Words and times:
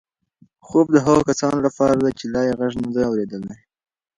خوب 0.67 0.87
د 0.93 0.97
هغو 1.05 1.21
کسانو 1.29 1.59
لپاره 1.67 1.93
دی 2.03 2.11
چې 2.19 2.25
لا 2.33 2.41
یې 2.47 2.53
غږ 2.59 2.73
نه 2.83 2.89
دی 2.95 3.01
اورېدلی. 3.09 3.57